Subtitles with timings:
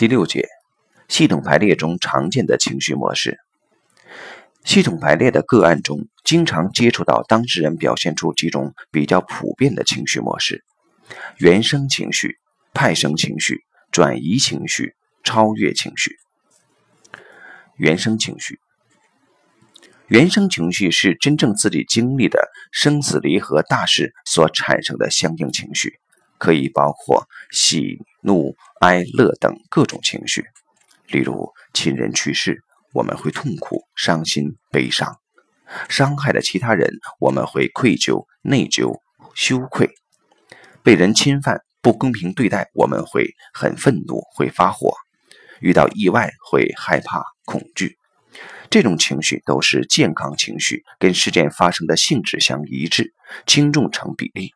[0.00, 0.48] 第六节，
[1.08, 3.38] 系统排列中常见的情绪模式。
[4.64, 10.64] 系统排列的个案中，经常接触到当事人表现出几种比较普遍的情绪模式：
[11.36, 12.38] 原生情绪、
[12.72, 16.16] 派生情绪、转移情绪、超越情绪。
[17.76, 18.58] 原生情绪，
[20.06, 26.00] 原生情绪是真正自己经历的生死离合大事所产生的相应情绪，
[26.40, 30.44] 可以包括喜怒哀乐等各种情绪。
[31.06, 32.64] 例如，亲人去世。
[32.92, 35.12] 我们会痛苦、伤心、悲伤；
[35.88, 38.98] 伤害了其他人，我们会愧疚、内疚、
[39.32, 39.86] 羞愧；
[40.82, 44.90] 被人侵犯、不公平对待，我们会很愤怒、会发火；
[45.60, 47.96] 遇到意外会害怕、恐惧。
[48.70, 53.14] 这种情绪都是健康情绪，跟事件发生的性质相一致，
[53.46, 54.50] 轻重成比例。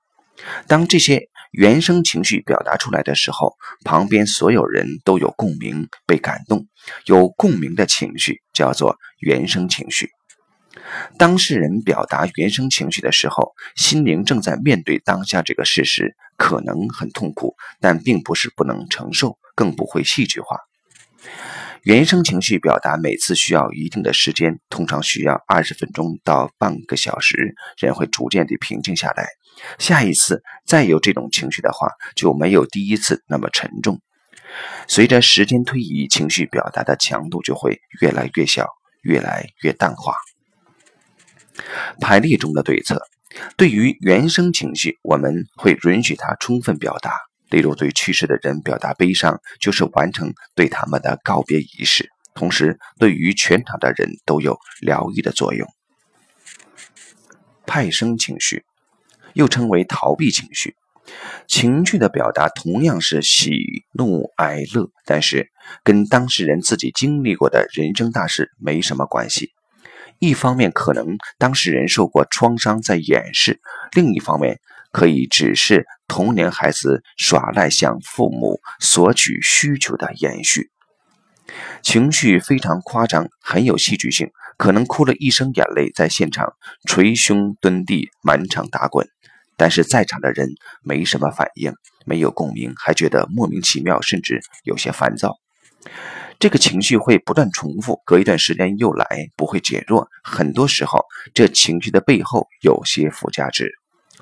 [0.66, 3.54] 当这些原生情绪表达出来的时候，
[3.84, 6.66] 旁边所有人都有共鸣，被感动。
[7.06, 10.08] 有共鸣的情绪叫做原生情绪。
[11.16, 20.58] 当事人表达原生情绪的时候，心灵正在面对当下这个事实，可能很痛苦，但并不是不能承受，更不会戏剧化。
[21.84, 29.28] 原生情绪表达每次需要一定的时间，通常需要二十分钟到半个小时，人会逐渐的平静下来。
[29.78, 34.00] 下一次再有这种情绪的话，就没有第一次那么沉重。
[34.86, 38.68] 随着时间推移，情绪表达的强度就会越来越小，
[39.02, 40.14] 越来越淡化。
[42.00, 43.02] 排列中的对策，
[43.56, 47.18] 对于原生情绪，我们会允许它充分表达。
[47.50, 55.68] 例如，对去世的人表达悲伤，就是完成对他们的告别仪式，同时对于全场的人都有疗愈的作用。
[57.66, 58.64] 派生情绪。
[59.34, 60.76] 又称为逃避情绪，
[61.46, 65.50] 情绪的表达同样是喜怒哀乐，但是
[65.82, 69.50] 跟当事人自己经历过的人生大事没什么关系。
[70.20, 73.60] 一方面可能当事人受过创伤在掩饰，
[73.92, 74.60] 另一方面
[74.92, 80.70] 可以只是童年孩子耍赖向父母索取需求的延续。
[81.82, 86.54] 情绪非常夸张，很有戏剧性，可能哭了一身眼泪，在现场
[86.88, 89.06] 捶胸蹲地，满场打滚。
[89.56, 90.48] 但是在场的人
[90.82, 95.36] 没什么反应，没有共鸣，还觉得莫名其妙，甚至有些烦躁。
[96.38, 99.06] 这个情绪会不断重复，隔一段时间又来，
[99.36, 100.08] 不会减弱。
[100.22, 103.70] 很多时候，这情绪的背后有些附加值。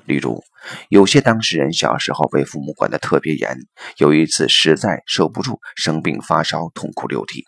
[0.05, 0.43] 例如，
[0.89, 3.57] 有些当事人小时候被父母管得特别严，
[3.97, 7.45] 有一次实在受不住，生病发烧，痛哭流涕，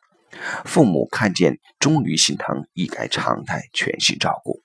[0.63, 4.64] 父母看见终于心疼，一改常态，全心照顾。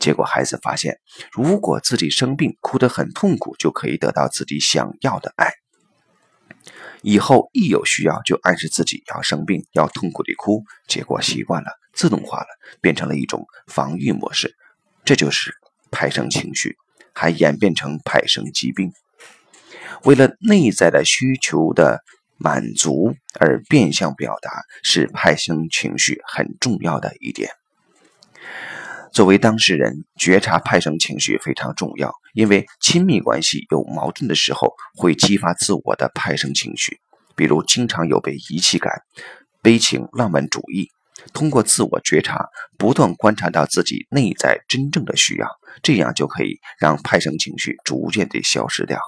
[0.00, 0.98] 结果孩子发现，
[1.30, 5.52] 如果自己生病哭得很痛苦，就可以得到自己想要的爱。
[7.02, 10.64] 以后一有需要就暗示自己要生病，要痛苦地哭。
[10.88, 12.46] 结果习惯了，自动化了，
[12.80, 14.56] 变成了一种防御模式。
[15.04, 15.54] 这就是
[15.90, 16.76] 派生情绪，
[17.14, 18.92] 还演变成派生疾病。
[20.04, 22.00] 为了内在的需求的
[22.38, 24.50] 满足而变相表达，
[24.82, 27.50] 是派生情绪很重要的一点。
[29.12, 37.00] 作为当事人，觉察派生情绪非常重要，因为亲密关系有矛盾的时候，会激发自我的派生情绪。
[37.34, 39.02] 比如，经常有被遗弃感、
[39.62, 40.88] 悲情、浪漫主义。
[41.34, 45.46] 通过自我觉察，不断观察到自己内在真正的需要，
[45.82, 48.98] 这样就可以让派生情绪逐渐的消失掉。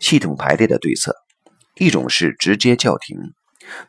[0.00, 1.14] 系统排列的对策，
[1.76, 3.16] 一种是直接叫停。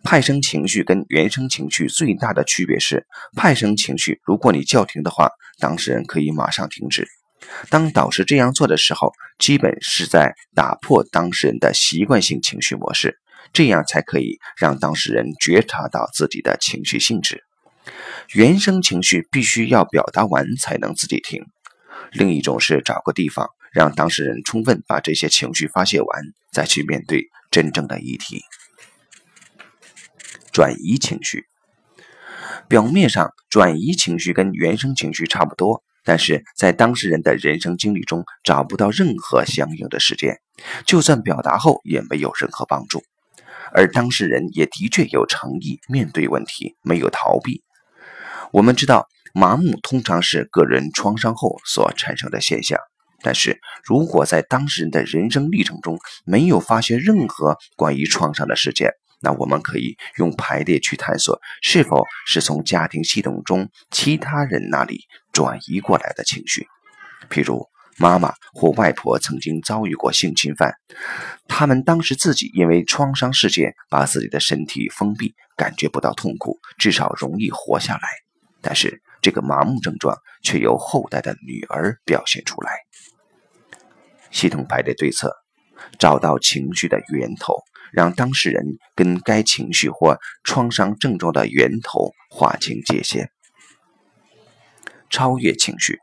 [0.04, 3.06] 派生情绪跟原生情绪最大的区别是，
[3.36, 5.30] 派生情绪如果你叫停的话，
[5.60, 7.08] 当事人可以马上停止。
[7.70, 13.20] 当导师这样做的时候，基本是在打破当事人的习惯性情绪模式，
[13.54, 17.44] 这样才可以让当事人觉察到自己的情绪性质。
[18.34, 21.44] 原生情绪必须要表达完才能自己停。
[22.12, 26.22] 另一种是找个地方，让当事人充分把这些情绪发泄完，
[26.52, 28.42] 再去面对真正的议题。
[30.58, 31.46] 转移情绪，
[32.68, 40.40] 表面上转移情绪跟原生情绪差不多，但是在当事人的人生经历中找不到任何相应的事件，
[40.84, 43.04] 就算表达后也没有任何帮助。
[43.72, 47.62] 而当事人也的确有诚意面对问题，没有逃避。
[48.52, 52.80] 我们知道，麻木通常是个人创伤后所产生的现象，
[53.22, 66.68] 但是如果在当事人的人生历程中没有发现任何关于创伤的事件，那我们可以用排列去探索，是否是从家庭系统中其他人那里转移过来的情绪，
[67.30, 67.68] 譬如
[67.98, 70.76] 妈妈或外婆曾经遭遇过性侵犯，
[71.48, 78.08] 他们当时自己因为创伤事件把自己的身体封闭，感觉不到痛苦，至少容易活下来。
[78.62, 82.72] 但是这个麻木症状却由后代的女儿表现出来。
[84.30, 85.34] 系统排列对策，
[86.00, 93.32] 找到情绪的源头，让当事人跟该情绪或创伤症状的源头划清界限。
[95.10, 96.00] 超越情绪，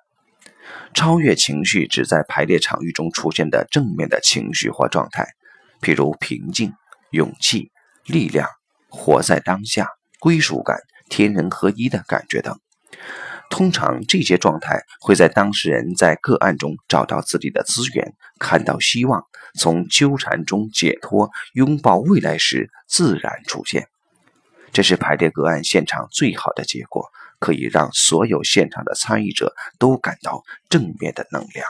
[0.94, 5.26] 超越情绪指在排列场域中出现的正面的情绪或状态，
[5.80, 6.72] 譬如平静、
[7.10, 7.70] 勇气、
[8.06, 8.48] 力量、
[8.88, 9.88] 活在当下、
[10.18, 10.78] 归属感、
[11.10, 12.58] 天人合一的感觉等。
[13.50, 19.24] 通常这些状态会在当事人在个案中找到自己的资源，看到希望，
[19.58, 23.88] 从纠缠中解脱，拥抱未来时自然出现。
[24.72, 27.08] 这是排列个案现场最好的结果，
[27.38, 31.64] 可以让所有现场的参与者都感到正面的能量。